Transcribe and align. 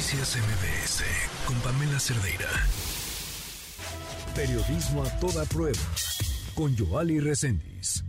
Noticias 0.00 0.34
MBS 0.38 1.04
con 1.44 1.54
Pamela 1.60 2.00
Cerdeira. 2.00 2.48
Periodismo 4.34 5.02
a 5.02 5.20
toda 5.20 5.44
prueba 5.44 5.78
con 6.54 6.74
Joali 6.74 7.20
Reséndiz. 7.20 8.02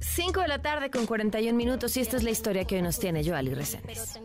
5 0.00 0.40
de 0.40 0.48
la 0.48 0.62
tarde 0.62 0.90
con 0.90 1.04
41 1.04 1.54
minutos 1.54 1.94
y 1.98 2.00
esta 2.00 2.16
es 2.16 2.22
la 2.22 2.30
historia 2.30 2.64
que 2.64 2.76
hoy 2.76 2.82
nos 2.82 2.98
tiene 2.98 3.22
Joali 3.22 3.52
Reséndiz. 3.52 4.18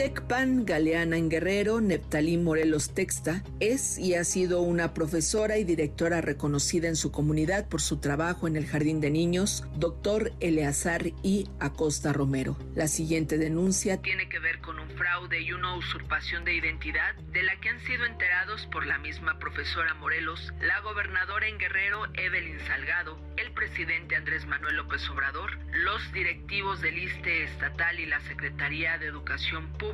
Tecpan, 0.00 0.64
Galeana 0.64 1.18
en 1.18 1.28
Guerrero, 1.28 1.82
Neptalí 1.82 2.38
Morelos 2.38 2.94
Texta 2.94 3.44
es 3.60 3.98
y 3.98 4.14
ha 4.14 4.24
sido 4.24 4.62
una 4.62 4.94
profesora 4.94 5.58
y 5.58 5.64
directora 5.64 6.22
reconocida 6.22 6.88
en 6.88 6.96
su 6.96 7.12
comunidad 7.12 7.68
por 7.68 7.82
su 7.82 8.00
trabajo 8.00 8.48
en 8.48 8.56
el 8.56 8.66
Jardín 8.66 9.02
de 9.02 9.10
Niños, 9.10 9.62
doctor 9.76 10.32
Eleazar 10.40 11.08
I. 11.22 11.50
Acosta 11.60 12.14
Romero. 12.14 12.56
La 12.74 12.88
siguiente 12.88 13.36
denuncia 13.36 14.00
tiene 14.00 14.30
que 14.30 14.38
ver 14.38 14.62
con 14.62 14.78
un 14.78 14.88
fraude 14.96 15.42
y 15.42 15.52
una 15.52 15.76
usurpación 15.76 16.46
de 16.46 16.54
identidad 16.54 17.14
de 17.32 17.42
la 17.42 17.60
que 17.60 17.68
han 17.68 17.80
sido 17.84 18.06
enterados 18.06 18.66
por 18.72 18.86
la 18.86 18.98
misma 19.00 19.38
profesora 19.38 19.92
Morelos, 19.92 20.54
la 20.62 20.80
gobernadora 20.80 21.46
en 21.46 21.58
Guerrero 21.58 22.06
Evelyn 22.14 22.58
Salgado, 22.66 23.20
el 23.36 23.52
presidente 23.52 24.16
Andrés 24.16 24.46
Manuel 24.46 24.76
López 24.76 25.06
Obrador, 25.10 25.58
los 25.72 26.10
directivos 26.14 26.80
del 26.80 26.96
ISTE 26.96 27.44
estatal 27.44 28.00
y 28.00 28.06
la 28.06 28.20
Secretaría 28.22 28.96
de 28.96 29.06
Educación 29.06 29.70
pública 29.74 29.89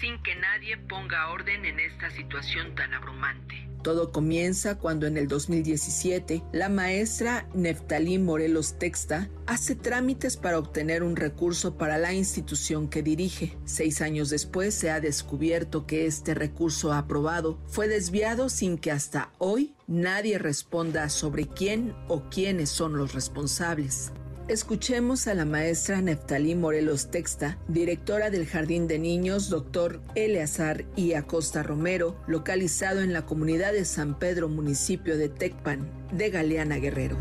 sin 0.00 0.22
que 0.22 0.34
nadie 0.36 0.76
ponga 0.76 1.30
orden 1.30 1.64
en 1.64 1.80
esta 1.80 2.10
situación 2.10 2.74
tan 2.74 2.94
abrumante. 2.94 3.68
Todo 3.82 4.10
comienza 4.10 4.76
cuando 4.76 5.06
en 5.06 5.16
el 5.16 5.28
2017 5.28 6.42
la 6.52 6.68
maestra 6.68 7.48
Neftalí 7.54 8.18
Morelos 8.18 8.78
Texta 8.78 9.28
hace 9.46 9.76
trámites 9.76 10.36
para 10.36 10.58
obtener 10.58 11.02
un 11.02 11.14
recurso 11.14 11.78
para 11.78 11.96
la 11.96 12.12
institución 12.12 12.88
que 12.88 13.02
dirige. 13.02 13.56
Seis 13.64 14.02
años 14.02 14.30
después 14.30 14.74
se 14.74 14.90
ha 14.90 15.00
descubierto 15.00 15.86
que 15.86 16.06
este 16.06 16.34
recurso 16.34 16.92
aprobado 16.92 17.58
fue 17.68 17.86
desviado 17.86 18.48
sin 18.48 18.78
que 18.78 18.90
hasta 18.90 19.30
hoy 19.38 19.74
nadie 19.86 20.38
responda 20.38 21.08
sobre 21.08 21.46
quién 21.46 21.94
o 22.08 22.28
quiénes 22.28 22.70
son 22.70 22.96
los 22.96 23.14
responsables. 23.14 24.12
Escuchemos 24.48 25.28
a 25.28 25.34
la 25.34 25.44
maestra 25.44 26.00
Neftalí 26.00 26.54
Morelos 26.54 27.10
Texta, 27.10 27.58
directora 27.68 28.30
del 28.30 28.46
Jardín 28.46 28.88
de 28.88 28.98
Niños 28.98 29.50
Dr. 29.50 30.00
Eleazar 30.14 30.86
y 30.96 31.12
Acosta 31.12 31.62
Romero, 31.62 32.16
localizado 32.26 33.02
en 33.02 33.12
la 33.12 33.26
comunidad 33.26 33.74
de 33.74 33.84
San 33.84 34.18
Pedro, 34.18 34.48
municipio 34.48 35.18
de 35.18 35.28
Tecpan, 35.28 35.86
de 36.12 36.30
Galeana 36.30 36.78
Guerrero. 36.78 37.18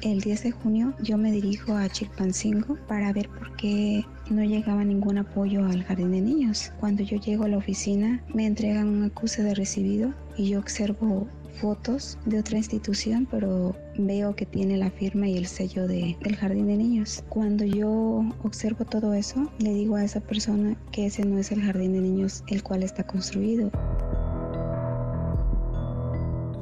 El 0.00 0.22
10 0.22 0.44
de 0.44 0.50
junio 0.52 0.94
yo 1.02 1.18
me 1.18 1.30
dirijo 1.30 1.74
a 1.74 1.90
Chilpancingo 1.90 2.78
para 2.86 3.12
ver 3.12 3.28
por 3.28 3.54
qué 3.56 4.06
no 4.30 4.42
llegaba 4.44 4.82
ningún 4.82 5.18
apoyo 5.18 5.66
al 5.66 5.84
jardín 5.84 6.12
de 6.12 6.22
niños. 6.22 6.72
Cuando 6.80 7.02
yo 7.02 7.18
llego 7.18 7.44
a 7.44 7.48
la 7.48 7.58
oficina 7.58 8.24
me 8.32 8.46
entregan 8.46 8.88
un 8.88 9.02
acuse 9.02 9.42
de 9.42 9.54
recibido 9.54 10.14
y 10.38 10.50
yo 10.50 10.60
observo 10.60 11.28
fotos 11.60 12.18
de 12.24 12.38
otra 12.38 12.56
institución, 12.58 13.26
pero 13.30 13.76
veo 13.96 14.34
que 14.34 14.46
tiene 14.46 14.76
la 14.76 14.90
firma 14.90 15.28
y 15.28 15.36
el 15.36 15.46
sello 15.46 15.86
de, 15.86 16.16
del 16.20 16.36
jardín 16.36 16.66
de 16.66 16.76
niños. 16.76 17.24
Cuando 17.28 17.64
yo 17.64 18.24
observo 18.42 18.84
todo 18.84 19.14
eso, 19.14 19.50
le 19.58 19.74
digo 19.74 19.96
a 19.96 20.04
esa 20.04 20.20
persona 20.20 20.76
que 20.92 21.06
ese 21.06 21.24
no 21.24 21.38
es 21.38 21.52
el 21.52 21.62
jardín 21.62 21.92
de 21.92 22.00
niños 22.00 22.44
el 22.48 22.62
cual 22.62 22.82
está 22.82 23.04
construido. 23.04 23.70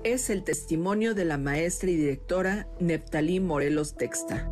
Es 0.05 0.31
el 0.31 0.45
testimonio 0.45 1.15
de 1.15 1.25
la 1.25 1.39
maestra 1.39 1.91
y 1.91 1.97
directora 1.97 2.69
Neftalí 2.81 3.41
Morelos 3.41 3.95
Texta. 3.95 4.51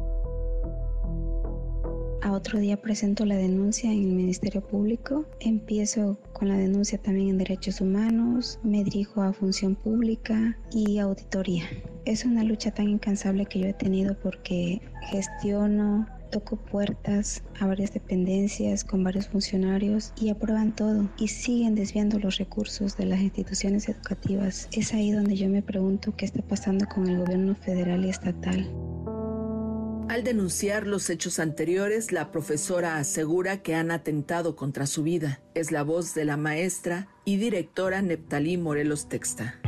A 2.23 2.33
otro 2.33 2.61
día 2.61 2.77
presento 2.77 3.25
la 3.25 3.37
denuncia 3.37 3.91
en 3.91 3.99
el 3.99 4.13
Ministerio 4.13 4.61
Público. 4.61 5.25
Empiezo 5.41 6.19
con 6.33 6.49
la 6.49 6.57
denuncia 6.57 6.99
también 6.99 7.31
en 7.31 7.39
Derechos 7.39 7.81
Humanos, 7.81 8.61
me 8.63 8.85
dirijo 8.85 9.23
a 9.23 9.33
Función 9.33 9.75
Pública 9.75 10.57
y 10.71 10.99
Auditoría. 10.99 11.65
Es 12.05 12.25
una 12.25 12.45
lucha 12.45 12.73
tan 12.73 12.89
incansable 12.89 13.47
que 13.47 13.61
yo 13.61 13.67
he 13.67 13.73
tenido 13.73 14.17
porque 14.21 14.81
gestiono 15.11 16.07
toco 16.31 16.57
puertas 16.57 17.43
a 17.59 17.67
varias 17.67 17.93
dependencias 17.93 18.85
con 18.85 19.05
varios 19.05 19.29
funcionarios 19.29 20.13
y 20.21 20.31
aprueban 20.31 20.75
todo 20.75 21.09
y 21.19 21.29
siguen 21.29 21.75
desviando 21.75 22.19
los 22.19 22.39
recursos 22.39 22.97
de 22.97 23.07
las 23.07 23.21
instituciones 23.21 23.89
educativas. 23.89 24.69
Es 24.73 24.95
ahí 24.95 25.11
donde 25.11 25.37
yo 25.37 25.49
me 25.49 25.63
pregunto 25.63 26.15
qué 26.17 26.25
está 26.25 26.43
pasando 26.43 26.87
con 26.87 27.09
el 27.09 27.19
gobierno 27.19 27.55
federal 27.55 28.05
y 28.05 28.11
estatal. 28.11 28.71
Al 30.11 30.25
denunciar 30.25 30.89
los 30.89 31.09
hechos 31.09 31.39
anteriores, 31.39 32.11
la 32.11 32.33
profesora 32.33 32.97
asegura 32.97 33.63
que 33.63 33.77
han 33.77 33.93
atentado 33.93 34.57
contra 34.57 34.87
su 34.87 35.05
vida. 35.05 35.41
Es 35.55 35.71
la 35.71 35.85
voz 35.85 36.15
de 36.15 36.25
la 36.25 36.37
maestra 36.37 37.07
y 37.25 37.37
directora 37.37 38.03
Neptalí 38.03 38.57
Morelos 38.57 39.09
Texta. 39.09 39.60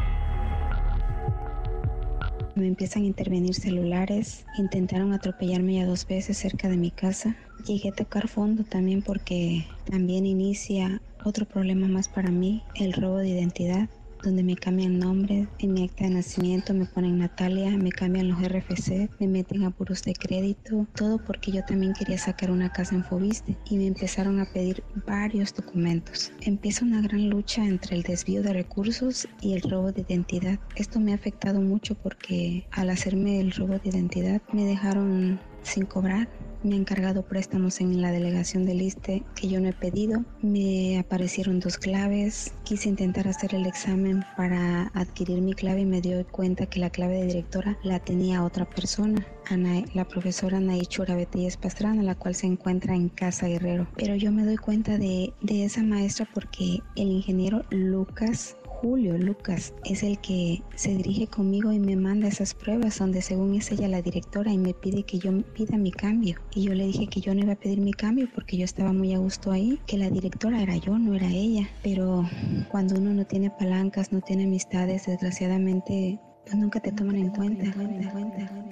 Me 2.63 2.69
empiezan 2.69 3.03
a 3.03 3.07
intervenir 3.07 3.57
celulares, 3.57 4.47
intentaron 4.53 5.13
atropellarme 5.13 5.75
ya 5.75 5.85
dos 5.85 6.07
veces 6.07 6.39
cerca 6.39 6.69
de 6.69 6.77
mi 6.77 6.93
casa. 6.93 7.37
Llegué 7.67 7.89
a 7.89 7.93
tocar 7.93 8.29
fondo 8.29 8.63
también 8.63 9.03
porque 9.03 9.67
también 9.83 10.27
inicia 10.27 11.03
otro 11.25 11.45
problema 11.45 11.89
más 11.89 12.09
para 12.09 12.31
mí, 12.31 12.63
el 12.77 12.93
robo 12.93 13.17
de 13.19 13.31
identidad 13.31 13.89
donde 14.23 14.43
me 14.43 14.57
cambian 14.57 14.99
nombre, 14.99 15.49
en 15.59 15.75
mi 15.75 15.85
acta 15.85 16.05
de 16.05 16.11
nacimiento 16.11 16.75
me 16.75 16.87
ponen 16.87 17.19
Natalia, 17.19 17.71
me 17.71 17.91
cambian 17.91 18.29
los 18.29 18.41
RFC, 18.41 19.11
me 19.19 19.27
meten 19.27 19.65
a 19.65 19.71
puros 19.71 20.03
de 20.03 20.15
crédito, 20.15 20.87
todo 20.95 21.19
porque 21.19 21.53
yo 21.53 21.65
también 21.65 21.93
quería 21.93 22.19
sacar 22.19 22.51
una 22.51 22.71
casa 22.71 22.95
en 22.95 23.05
Fobiste 23.05 23.57
y 23.69 23.77
me 23.77 23.87
empezaron 23.87 24.41
a 24.41 24.47
pedir 24.47 24.85
varios 25.07 25.55
documentos. 25.55 26.33
Empieza 26.41 26.85
una 26.85 27.01
gran 27.01 27.29
lucha 27.29 27.65
entre 27.65 27.97
el 27.97 28.03
desvío 28.03 28.43
de 28.43 28.53
recursos 28.53 29.29
y 29.41 29.55
el 29.55 29.63
robo 29.63 29.93
de 29.93 30.03
identidad. 30.03 30.59
Esto 30.77 31.01
me 31.01 31.13
ha 31.13 31.17
afectado 31.17 31.61
mucho 31.61 31.95
porque 31.95 32.67
al 32.71 32.91
hacerme 32.91 33.41
el 33.41 33.53
robo 33.53 33.79
de 33.79 33.89
identidad 33.89 34.43
me 34.53 34.65
dejaron 34.65 35.41
sin 35.63 35.87
cobrar 35.87 36.29
me 36.63 36.77
han 36.77 36.85
cargado 36.85 37.23
préstamos 37.23 37.81
en 37.81 38.01
la 38.01 38.13
delegación 38.13 38.65
del 38.65 38.83
ISTE 38.83 39.23
que 39.35 39.49
yo 39.49 39.61
no 39.61 39.69
he 39.69 39.73
pedido. 39.73 40.25
Me 40.43 40.99
aparecieron 40.99 41.61
dos 41.61 41.79
claves. 41.79 42.55
Quise 42.65 42.89
intentar 42.89 43.29
hacer 43.29 43.55
el 43.55 43.67
examen 43.67 44.25
para 44.37 44.91
adquirir 44.95 45.41
mi 45.41 45.55
clave 45.55 45.81
y 45.81 45.87
me 45.87 46.01
dio 46.01 46.27
cuenta 46.27 46.67
que 46.67 46.81
la 46.81 46.91
clave 46.91 47.19
de 47.19 47.27
directora 47.27 47.79
la 47.83 47.99
tenía 47.99 48.45
otra 48.45 48.69
persona. 48.69 49.27
Ana, 49.51 49.85
la 49.95 50.07
profesora 50.07 50.59
Anaí 50.59 50.87
Churabetíes 50.87 51.57
Pastrana, 51.57 52.03
la 52.03 52.15
cual 52.15 52.35
se 52.35 52.47
encuentra 52.47 52.95
en 52.95 53.09
Casa 53.09 53.49
Guerrero. 53.49 53.89
Pero 53.97 54.15
yo 54.15 54.31
me 54.33 54.45
doy 54.45 54.57
cuenta 54.57 54.99
de, 54.99 55.33
de 55.41 55.65
esa 55.65 55.83
maestra 55.83 56.29
porque 56.33 56.81
el 56.97 57.09
ingeniero 57.09 57.65
Lucas 57.71 58.57
Julio 58.83 59.17
Lucas 59.17 59.75
es 59.85 60.03
el 60.03 60.19
que 60.19 60.65
se 60.75 60.97
dirige 60.97 61.29
conmigo 61.29 61.71
y 61.71 61.79
me 61.79 61.95
manda 61.95 62.27
esas 62.27 62.53
pruebas 62.53 62.99
donde 62.99 63.23
según 63.23 63.55
es 63.55 63.71
ella 63.71 63.87
la 63.87 64.03
directora 64.03 64.53
y 64.53 64.59
me 64.59 64.75
pide 64.75 65.05
que 65.05 65.21
yo 65.21 65.31
pida 65.55 65.79
mi 65.79 65.93
cambio. 65.93 66.41
Y 66.53 66.65
yo 66.65 66.75
le 66.75 66.87
dije 66.87 67.07
que 67.07 67.21
yo 67.21 67.33
no 67.33 67.43
iba 67.43 67.53
a 67.53 67.57
pedir 67.61 67.81
mi 67.81 67.93
cambio 67.93 68.29
porque 68.35 68.57
yo 68.57 68.65
estaba 68.65 68.93
muy 68.93 69.15
a 69.15 69.19
gusto 69.19 69.53
ahí, 69.53 69.81
que 69.87 69.99
la 69.99 70.11
directora 70.11 70.61
era 70.61 70.77
yo, 70.79 70.99
no 70.99 71.15
era 71.15 71.29
ella. 71.29 71.69
Pero 71.85 72.29
cuando 72.73 72.97
uno 72.97 73.15
no 73.15 73.25
tiene 73.25 73.51
palancas, 73.51 74.11
no 74.11 74.21
tiene 74.21 74.45
amistades, 74.45 75.07
desgraciadamente 75.07 76.19
pues 76.45 76.57
nunca 76.57 76.81
te 76.81 76.91
toman 76.91 77.15
en 77.15 77.29
cuenta. 77.29 77.63
En 77.63 77.73
cuenta, 77.73 78.03
en 78.03 78.11
cuenta 78.11 78.72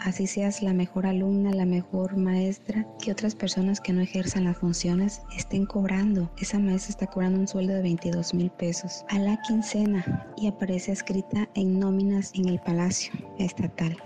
así 0.00 0.26
seas 0.26 0.62
la 0.62 0.72
mejor 0.72 1.06
alumna, 1.06 1.52
la 1.52 1.66
mejor 1.66 2.16
maestra, 2.16 2.86
que 3.02 3.12
otras 3.12 3.34
personas 3.34 3.80
que 3.80 3.92
no 3.92 4.00
ejerzan 4.00 4.44
las 4.44 4.58
funciones 4.58 5.22
estén 5.36 5.66
cobrando. 5.66 6.30
Esa 6.38 6.58
maestra 6.58 6.90
está 6.90 7.06
cobrando 7.06 7.38
un 7.40 7.48
sueldo 7.48 7.74
de 7.74 7.82
22 7.82 8.34
mil 8.34 8.50
pesos 8.50 9.04
a 9.08 9.18
la 9.18 9.40
quincena 9.42 10.26
y 10.36 10.48
aparece 10.48 10.92
escrita 10.92 11.48
en 11.54 11.78
nóminas 11.78 12.32
en 12.34 12.48
el 12.48 12.58
Palacio 12.60 13.12
Estatal. 13.38 13.96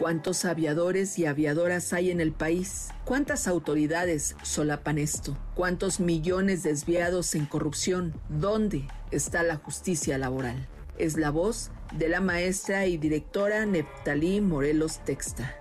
¿Cuántos 0.00 0.46
aviadores 0.46 1.18
y 1.18 1.26
aviadoras 1.26 1.92
hay 1.92 2.10
en 2.10 2.22
el 2.22 2.32
país? 2.32 2.88
¿Cuántas 3.04 3.46
autoridades 3.46 4.34
solapan 4.42 4.96
esto? 4.96 5.36
¿Cuántos 5.54 6.00
millones 6.00 6.62
desviados 6.62 7.34
en 7.34 7.44
corrupción? 7.44 8.14
¿Dónde 8.30 8.86
está 9.10 9.42
la 9.42 9.56
justicia 9.56 10.16
laboral? 10.16 10.68
Es 10.96 11.18
la 11.18 11.28
voz 11.28 11.70
de 11.92 12.08
la 12.08 12.20
maestra 12.20 12.86
y 12.86 12.96
directora 12.96 13.66
Neptalí 13.66 14.40
Morelos 14.40 15.00
Texta 15.04 15.54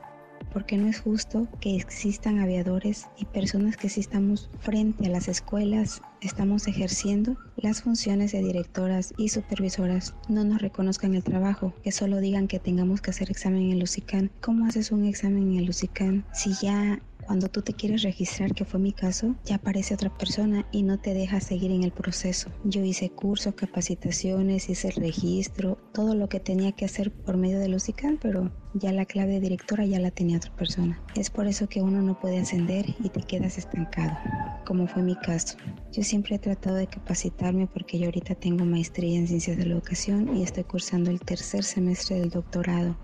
porque 0.53 0.77
no 0.77 0.87
es 0.87 1.01
justo 1.01 1.47
que 1.59 1.75
existan 1.75 2.39
aviadores 2.39 3.07
y 3.17 3.25
personas 3.25 3.77
que 3.77 3.89
sí 3.89 3.99
estamos 3.99 4.49
frente 4.59 5.05
a 5.05 5.09
las 5.09 5.27
escuelas, 5.27 6.01
estamos 6.21 6.67
ejerciendo 6.67 7.37
las 7.55 7.83
funciones 7.83 8.31
de 8.31 8.41
directoras 8.41 9.13
y 9.17 9.29
supervisoras, 9.29 10.15
no 10.27 10.43
nos 10.43 10.61
reconozcan 10.61 11.15
el 11.15 11.23
trabajo, 11.23 11.73
que 11.83 11.91
solo 11.91 12.17
digan 12.17 12.47
que 12.47 12.59
tengamos 12.59 13.01
que 13.01 13.11
hacer 13.11 13.29
examen 13.29 13.63
en 13.63 13.71
el 13.73 13.83
UCICAN. 13.83 14.31
¿Cómo 14.41 14.65
haces 14.65 14.91
un 14.91 15.05
examen 15.05 15.51
en 15.51 15.59
el 15.59 15.69
UCICAN 15.69 16.25
si 16.33 16.53
ya 16.61 16.99
cuando 17.29 17.47
tú 17.47 17.61
te 17.61 17.73
quieres 17.73 18.01
registrar, 18.01 18.55
que 18.55 18.65
fue 18.65 18.79
mi 18.79 18.91
caso, 18.91 19.35
ya 19.45 19.57
aparece 19.57 19.93
otra 19.93 20.09
persona 20.09 20.65
y 20.71 20.81
no 20.81 20.97
te 20.97 21.13
deja 21.13 21.39
seguir 21.39 21.69
en 21.69 21.83
el 21.83 21.91
proceso. 21.91 22.49
Yo 22.63 22.81
hice 22.81 23.11
cursos, 23.11 23.53
capacitaciones, 23.53 24.67
hice 24.67 24.87
el 24.87 24.95
registro, 24.95 25.77
todo 25.93 26.15
lo 26.15 26.27
que 26.27 26.39
tenía 26.39 26.71
que 26.71 26.85
hacer 26.85 27.11
por 27.11 27.37
medio 27.37 27.59
de 27.59 27.75
UCICAN, 27.75 28.17
pero 28.19 28.51
ya 28.73 28.91
la 28.93 29.05
clave 29.05 29.33
de 29.33 29.41
directora 29.41 29.85
ya 29.85 29.99
la 29.99 30.09
tenía 30.09 30.37
otra 30.37 30.55
persona. 30.55 30.99
Es 31.15 31.29
por 31.29 31.45
eso 31.45 31.69
que 31.69 31.83
uno 31.83 32.01
no 32.01 32.19
puede 32.19 32.39
ascender 32.39 32.87
y 32.99 33.09
te 33.09 33.21
quedas 33.21 33.59
estancado, 33.59 34.17
como 34.65 34.87
fue 34.87 35.03
mi 35.03 35.15
caso. 35.15 35.55
Yo 35.91 36.01
siempre 36.01 36.37
he 36.37 36.39
tratado 36.39 36.77
de 36.77 36.87
capacitarme 36.87 37.67
porque 37.67 37.99
yo 37.99 38.05
ahorita 38.05 38.33
tengo 38.33 38.65
maestría 38.65 39.19
en 39.19 39.27
ciencias 39.27 39.55
de 39.55 39.67
la 39.67 39.75
educación 39.75 40.35
y 40.35 40.41
estoy 40.41 40.63
cursando 40.63 41.11
el 41.11 41.19
tercer 41.19 41.63
semestre 41.63 42.19
del 42.19 42.31
doctorado. 42.31 42.97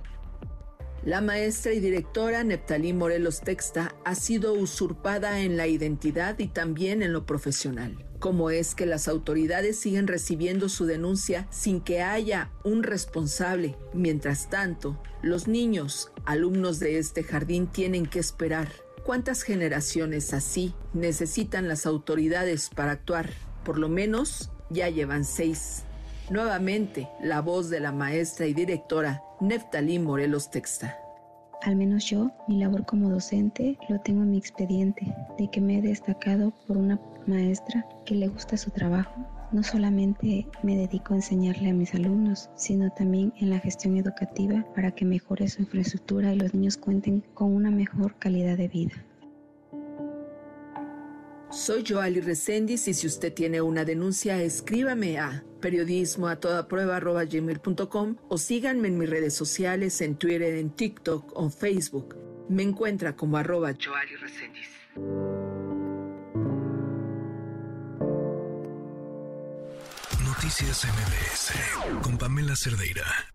La 1.05 1.21
maestra 1.21 1.71
y 1.71 1.79
directora 1.79 2.43
Neptalí 2.43 2.91
Morelos 2.91 3.41
Texta 3.41 3.93
ha 4.05 4.15
sido 4.15 4.53
usurpada 4.53 5.41
en 5.41 5.55
la 5.55 5.67
identidad 5.67 6.39
y 6.39 6.47
también 6.47 7.03
en 7.03 7.13
lo 7.13 7.27
profesional. 7.27 8.03
¿Cómo 8.17 8.49
es 8.49 8.73
que 8.73 8.87
las 8.87 9.07
autoridades 9.07 9.77
siguen 9.77 10.07
recibiendo 10.07 10.67
su 10.67 10.87
denuncia 10.87 11.45
sin 11.51 11.79
que 11.81 12.01
haya 12.01 12.49
un 12.63 12.81
responsable? 12.81 13.77
Mientras 13.93 14.49
tanto, 14.49 14.99
los 15.21 15.47
niños, 15.47 16.11
alumnos 16.25 16.79
de 16.79 16.97
este 16.97 17.21
jardín, 17.21 17.67
tienen 17.67 18.07
que 18.07 18.17
esperar. 18.17 18.69
¿Cuántas 19.03 19.43
generaciones 19.43 20.33
así 20.33 20.73
necesitan 20.95 21.67
las 21.67 21.85
autoridades 21.85 22.71
para 22.73 22.93
actuar? 22.93 23.29
Por 23.63 23.77
lo 23.77 23.89
menos 23.89 24.49
ya 24.71 24.89
llevan 24.89 25.23
seis. 25.23 25.83
Nuevamente, 26.31 27.07
la 27.21 27.41
voz 27.41 27.69
de 27.69 27.79
la 27.79 27.91
maestra 27.91 28.47
y 28.47 28.55
directora 28.55 29.21
Neftalí 29.41 29.99
Morelos 29.99 30.49
Texta. 30.49 30.97
Al 31.63 31.75
menos 31.75 32.05
yo, 32.05 32.31
mi 32.47 32.57
labor 32.57 32.85
como 32.85 33.09
docente, 33.09 33.77
lo 33.89 33.99
tengo 33.99 34.23
en 34.23 34.31
mi 34.31 34.37
expediente, 34.37 35.13
de 35.37 35.49
que 35.49 35.59
me 35.59 35.77
he 35.77 35.81
destacado 35.81 36.53
por 36.65 36.77
una 36.77 36.97
maestra 37.27 37.85
que 38.05 38.15
le 38.15 38.29
gusta 38.29 38.55
su 38.55 38.71
trabajo. 38.71 39.13
No 39.51 39.61
solamente 39.61 40.47
me 40.63 40.77
dedico 40.77 41.13
a 41.13 41.17
enseñarle 41.17 41.69
a 41.69 41.73
mis 41.73 41.93
alumnos, 41.93 42.49
sino 42.55 42.89
también 42.91 43.33
en 43.37 43.49
la 43.49 43.59
gestión 43.59 43.97
educativa 43.97 44.65
para 44.73 44.91
que 44.91 45.03
mejore 45.03 45.49
su 45.49 45.63
infraestructura 45.63 46.33
y 46.33 46.39
los 46.39 46.53
niños 46.53 46.77
cuenten 46.77 47.21
con 47.33 47.53
una 47.53 47.71
mejor 47.71 48.15
calidad 48.17 48.55
de 48.55 48.69
vida. 48.69 48.93
Soy 51.55 51.85
Joali 51.87 52.19
Recendis 52.19 52.85
y 52.89 52.93
si 52.93 53.07
usted 53.07 53.33
tiene 53.33 53.61
una 53.61 53.85
denuncia, 53.85 54.43
escríbame 54.43 55.19
a 55.19 55.45
periodismo 55.61 56.27
a 56.27 56.35
toda 56.35 56.67
prueba 56.67 56.99
gmail.com 56.99 58.17
o 58.27 58.37
síganme 58.37 58.89
en 58.89 58.97
mis 58.97 59.09
redes 59.09 59.35
sociales, 59.35 60.01
en 60.01 60.17
Twitter, 60.17 60.55
en 60.55 60.69
TikTok 60.69 61.31
o 61.33 61.49
Facebook. 61.49 62.17
Me 62.49 62.61
encuentra 62.61 63.15
como 63.15 63.37
arroba 63.37 63.71
Joali. 63.73 64.11
Noticias 70.25 70.85
MBS 70.85 72.01
con 72.01 72.17
Pamela 72.17 72.57
Cerdeira. 72.57 73.34